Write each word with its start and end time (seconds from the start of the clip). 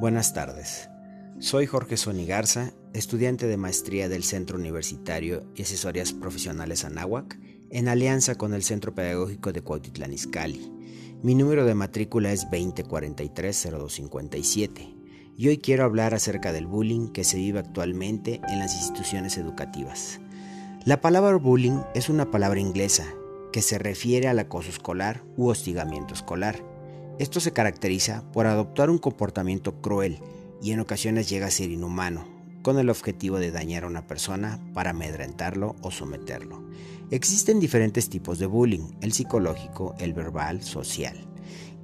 Buenas 0.00 0.34
tardes. 0.34 0.90
Soy 1.38 1.66
Jorge 1.66 1.96
Sonigarza, 1.96 2.72
estudiante 2.94 3.46
de 3.46 3.56
maestría 3.56 4.08
del 4.08 4.24
Centro 4.24 4.58
Universitario 4.58 5.44
y 5.54 5.62
Asesorías 5.62 6.12
Profesionales 6.12 6.84
Anáhuac, 6.84 7.38
en 7.70 7.86
alianza 7.86 8.34
con 8.34 8.54
el 8.54 8.64
Centro 8.64 8.92
Pedagógico 8.92 9.52
de 9.52 9.62
Cuautitlán 9.62 10.12
Izcalli. 10.12 10.68
Mi 11.22 11.36
número 11.36 11.64
de 11.64 11.76
matrícula 11.76 12.32
es 12.32 12.44
2043-0257 12.48 14.96
y 15.36 15.48
hoy 15.48 15.58
quiero 15.58 15.84
hablar 15.84 16.12
acerca 16.12 16.52
del 16.52 16.66
bullying 16.66 17.12
que 17.12 17.22
se 17.22 17.36
vive 17.36 17.60
actualmente 17.60 18.40
en 18.48 18.58
las 18.58 18.74
instituciones 18.74 19.38
educativas. 19.38 20.18
La 20.84 21.00
palabra 21.00 21.36
bullying 21.36 21.82
es 21.94 22.08
una 22.08 22.32
palabra 22.32 22.58
inglesa 22.58 23.06
que 23.52 23.62
se 23.62 23.78
refiere 23.78 24.26
al 24.26 24.40
acoso 24.40 24.70
escolar 24.70 25.22
u 25.36 25.50
hostigamiento 25.50 26.14
escolar. 26.14 26.73
Esto 27.18 27.38
se 27.38 27.52
caracteriza 27.52 28.24
por 28.32 28.46
adoptar 28.46 28.90
un 28.90 28.98
comportamiento 28.98 29.80
cruel 29.80 30.18
y 30.60 30.72
en 30.72 30.80
ocasiones 30.80 31.28
llega 31.28 31.46
a 31.46 31.50
ser 31.50 31.70
inhumano, 31.70 32.24
con 32.62 32.78
el 32.78 32.90
objetivo 32.90 33.38
de 33.38 33.52
dañar 33.52 33.84
a 33.84 33.86
una 33.86 34.06
persona 34.06 34.58
para 34.72 34.90
amedrentarlo 34.90 35.76
o 35.82 35.90
someterlo. 35.90 36.64
Existen 37.10 37.60
diferentes 37.60 38.08
tipos 38.08 38.38
de 38.38 38.46
bullying, 38.46 38.94
el 39.00 39.12
psicológico, 39.12 39.94
el 39.98 40.12
verbal, 40.12 40.62
social 40.62 41.16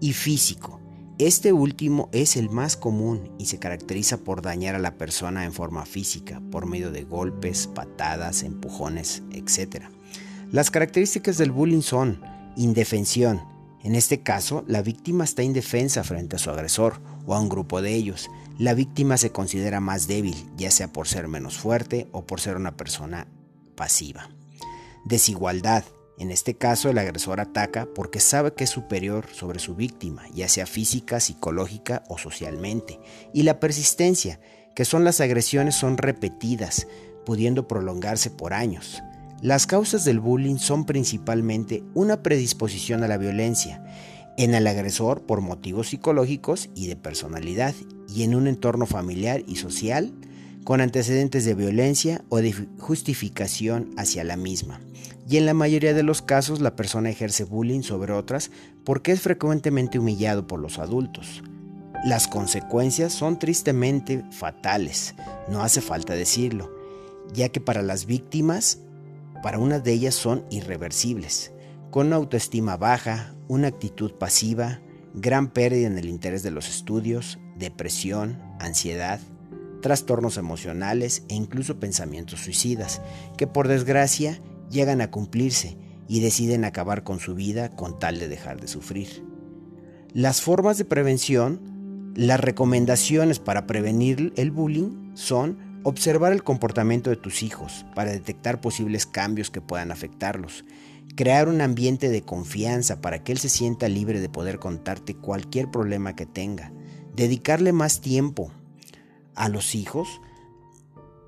y 0.00 0.14
físico. 0.14 0.80
Este 1.18 1.52
último 1.52 2.08
es 2.12 2.36
el 2.36 2.48
más 2.48 2.76
común 2.76 3.30
y 3.38 3.44
se 3.44 3.58
caracteriza 3.58 4.16
por 4.16 4.40
dañar 4.40 4.74
a 4.74 4.78
la 4.80 4.96
persona 4.96 5.44
en 5.44 5.52
forma 5.52 5.84
física, 5.84 6.40
por 6.50 6.66
medio 6.66 6.90
de 6.90 7.04
golpes, 7.04 7.66
patadas, 7.66 8.42
empujones, 8.42 9.22
etc. 9.30 9.84
Las 10.50 10.70
características 10.70 11.36
del 11.36 11.52
bullying 11.52 11.82
son 11.82 12.22
indefensión. 12.56 13.42
En 13.82 13.94
este 13.94 14.22
caso, 14.22 14.64
la 14.66 14.82
víctima 14.82 15.24
está 15.24 15.42
indefensa 15.42 16.04
frente 16.04 16.36
a 16.36 16.38
su 16.38 16.50
agresor 16.50 17.00
o 17.26 17.34
a 17.34 17.40
un 17.40 17.48
grupo 17.48 17.80
de 17.80 17.94
ellos. 17.94 18.28
La 18.58 18.74
víctima 18.74 19.16
se 19.16 19.32
considera 19.32 19.80
más 19.80 20.06
débil, 20.06 20.36
ya 20.56 20.70
sea 20.70 20.92
por 20.92 21.08
ser 21.08 21.28
menos 21.28 21.56
fuerte 21.56 22.08
o 22.12 22.26
por 22.26 22.40
ser 22.40 22.56
una 22.56 22.76
persona 22.76 23.26
pasiva. 23.76 24.28
Desigualdad. 25.06 25.84
En 26.18 26.30
este 26.30 26.58
caso, 26.58 26.90
el 26.90 26.98
agresor 26.98 27.40
ataca 27.40 27.88
porque 27.94 28.20
sabe 28.20 28.52
que 28.52 28.64
es 28.64 28.70
superior 28.70 29.26
sobre 29.32 29.58
su 29.58 29.74
víctima, 29.74 30.24
ya 30.34 30.50
sea 30.50 30.66
física, 30.66 31.18
psicológica 31.18 32.04
o 32.08 32.18
socialmente. 32.18 33.00
Y 33.32 33.44
la 33.44 33.58
persistencia, 33.58 34.38
que 34.74 34.84
son 34.84 35.04
las 35.04 35.22
agresiones 35.22 35.74
son 35.74 35.96
repetidas, 35.96 36.86
pudiendo 37.24 37.66
prolongarse 37.66 38.30
por 38.30 38.52
años. 38.52 39.02
Las 39.42 39.66
causas 39.66 40.04
del 40.04 40.20
bullying 40.20 40.58
son 40.58 40.84
principalmente 40.84 41.82
una 41.94 42.22
predisposición 42.22 43.02
a 43.02 43.08
la 43.08 43.16
violencia, 43.16 43.82
en 44.36 44.54
el 44.54 44.66
agresor 44.66 45.22
por 45.22 45.40
motivos 45.40 45.88
psicológicos 45.88 46.68
y 46.74 46.88
de 46.88 46.96
personalidad, 46.96 47.74
y 48.14 48.24
en 48.24 48.34
un 48.34 48.46
entorno 48.46 48.86
familiar 48.86 49.42
y 49.46 49.56
social 49.56 50.12
con 50.64 50.82
antecedentes 50.82 51.46
de 51.46 51.54
violencia 51.54 52.22
o 52.28 52.38
de 52.38 52.52
justificación 52.78 53.90
hacia 53.96 54.24
la 54.24 54.36
misma. 54.36 54.80
Y 55.28 55.38
en 55.38 55.46
la 55.46 55.54
mayoría 55.54 55.94
de 55.94 56.02
los 56.02 56.22
casos 56.22 56.60
la 56.60 56.76
persona 56.76 57.08
ejerce 57.08 57.44
bullying 57.44 57.82
sobre 57.82 58.12
otras 58.12 58.50
porque 58.84 59.12
es 59.12 59.20
frecuentemente 59.20 59.98
humillado 59.98 60.46
por 60.46 60.60
los 60.60 60.78
adultos. 60.78 61.42
Las 62.04 62.28
consecuencias 62.28 63.12
son 63.12 63.38
tristemente 63.38 64.22
fatales, 64.32 65.14
no 65.48 65.62
hace 65.62 65.80
falta 65.80 66.14
decirlo, 66.14 66.70
ya 67.32 67.48
que 67.50 67.60
para 67.60 67.82
las 67.82 68.06
víctimas, 68.06 68.78
para 69.42 69.58
una 69.58 69.78
de 69.78 69.92
ellas 69.92 70.14
son 70.14 70.44
irreversibles, 70.50 71.52
con 71.90 72.08
una 72.08 72.16
autoestima 72.16 72.76
baja, 72.76 73.34
una 73.48 73.68
actitud 73.68 74.12
pasiva, 74.12 74.80
gran 75.14 75.48
pérdida 75.48 75.86
en 75.86 75.98
el 75.98 76.08
interés 76.08 76.42
de 76.42 76.50
los 76.50 76.68
estudios, 76.68 77.38
depresión, 77.56 78.40
ansiedad, 78.60 79.20
trastornos 79.80 80.36
emocionales 80.36 81.24
e 81.28 81.34
incluso 81.34 81.80
pensamientos 81.80 82.40
suicidas, 82.40 83.00
que 83.36 83.46
por 83.46 83.68
desgracia 83.68 84.40
llegan 84.70 85.00
a 85.00 85.10
cumplirse 85.10 85.76
y 86.06 86.20
deciden 86.20 86.64
acabar 86.64 87.02
con 87.02 87.20
su 87.20 87.34
vida 87.34 87.70
con 87.70 87.98
tal 87.98 88.18
de 88.18 88.28
dejar 88.28 88.60
de 88.60 88.68
sufrir. 88.68 89.24
Las 90.12 90.42
formas 90.42 90.76
de 90.76 90.84
prevención, 90.84 92.12
las 92.16 92.40
recomendaciones 92.40 93.38
para 93.38 93.66
prevenir 93.66 94.32
el 94.36 94.50
bullying 94.50 95.12
son 95.14 95.69
observar 95.82 96.32
el 96.32 96.42
comportamiento 96.42 97.10
de 97.10 97.16
tus 97.16 97.42
hijos 97.42 97.86
para 97.94 98.12
detectar 98.12 98.60
posibles 98.60 99.06
cambios 99.06 99.50
que 99.50 99.60
puedan 99.60 99.90
afectarlos, 99.92 100.64
crear 101.16 101.48
un 101.48 101.60
ambiente 101.60 102.08
de 102.08 102.22
confianza 102.22 103.00
para 103.00 103.22
que 103.22 103.32
él 103.32 103.38
se 103.38 103.48
sienta 103.48 103.88
libre 103.88 104.20
de 104.20 104.28
poder 104.28 104.58
contarte 104.58 105.14
cualquier 105.14 105.70
problema 105.70 106.14
que 106.14 106.26
tenga, 106.26 106.72
dedicarle 107.14 107.72
más 107.72 108.00
tiempo 108.00 108.52
a 109.34 109.48
los 109.48 109.74
hijos 109.74 110.08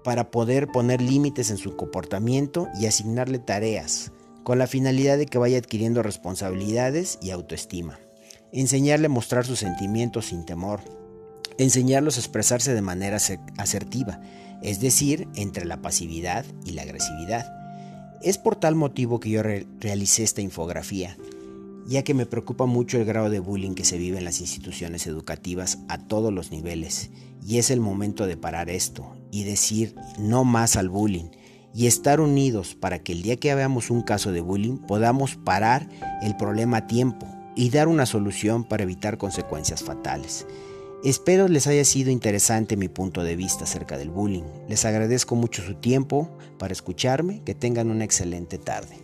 para 0.05 0.31
poder 0.31 0.69
poner 0.69 1.01
límites 1.01 1.51
en 1.51 1.57
su 1.57 1.77
comportamiento 1.77 2.69
y 2.79 2.87
asignarle 2.87 3.39
tareas, 3.39 4.13
con 4.43 4.59
la 4.59 4.67
finalidad 4.67 5.17
de 5.17 5.27
que 5.27 5.39
vaya 5.39 5.59
adquiriendo 5.59 6.03
responsabilidades 6.03 7.19
y 7.23 7.31
autoestima. 7.31 7.99
Enseñarle 8.53 9.07
a 9.07 9.11
mostrar 9.11 9.47
sus 9.47 9.61
sentimientos 9.61 10.27
sin 10.27 10.45
temor. 10.45 10.81
Enseñarlos 11.59 12.17
a 12.17 12.21
expresarse 12.21 12.75
de 12.75 12.83
manera 12.83 13.19
asertiva, 13.59 14.21
es 14.63 14.81
decir, 14.81 15.29
entre 15.35 15.65
la 15.65 15.83
pasividad 15.83 16.45
y 16.65 16.73
la 16.73 16.83
agresividad. 16.83 17.53
Es 18.23 18.39
por 18.39 18.57
tal 18.57 18.75
motivo 18.75 19.21
que 19.21 19.31
yo 19.31 19.43
realicé 19.43 20.23
esta 20.23 20.41
infografía, 20.41 21.17
ya 21.87 22.05
que 22.05 22.15
me 22.15 22.27
preocupa 22.27 22.67
mucho 22.67 22.99
el 22.99 23.05
grado 23.05 23.31
de 23.31 23.41
bullying 23.41 23.75
que 23.75 23.85
se 23.85 23.99
vive 23.99 24.19
en 24.19 24.25
las 24.25 24.41
instituciones 24.41 25.07
educativas 25.07 25.79
a 25.89 25.99
todos 25.99 26.33
los 26.33 26.51
niveles, 26.51 27.11
y 27.45 27.59
es 27.59 27.71
el 27.71 27.81
momento 27.81 28.27
de 28.27 28.37
parar 28.37 28.71
esto 28.71 29.17
y 29.31 29.45
decir 29.45 29.97
no 30.19 30.45
más 30.45 30.77
al 30.77 30.89
bullying 30.89 31.31
y 31.75 31.87
estar 31.87 32.21
unidos 32.21 32.75
para 32.75 33.01
que 33.01 33.13
el 33.13 33.23
día 33.23 33.37
que 33.37 33.55
veamos 33.55 33.91
un 33.91 34.03
caso 34.03 34.31
de 34.31 34.41
bullying 34.41 34.79
podamos 34.79 35.37
parar 35.37 35.89
el 36.23 36.37
problema 36.37 36.79
a 36.79 36.87
tiempo 36.87 37.27
y 37.57 37.71
dar 37.71 37.89
una 37.89 38.07
solución 38.07 38.65
para 38.65 38.83
evitar 38.83 39.19
consecuencias 39.19 39.83
fatales. 39.83 40.47
Espero 41.05 41.49
les 41.49 41.67
haya 41.67 41.85
sido 41.85 42.13
interesante 42.13 42.77
mi 42.77 42.87
punto 42.87 43.25
de 43.25 43.35
vista 43.35 43.65
acerca 43.65 43.99
del 43.99 44.11
bullying. 44.11 44.45
Les 44.69 44.85
agradezco 44.85 45.35
mucho 45.35 45.61
su 45.61 45.75
tiempo 45.75 46.31
para 46.59 46.73
escucharme. 46.73 47.43
Que 47.45 47.57
tengan 47.57 47.91
una 47.91 48.05
excelente 48.05 48.57
tarde. 48.57 49.02